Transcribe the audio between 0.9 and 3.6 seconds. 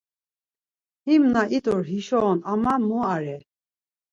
Him na it̆ur hişo on ama mu are?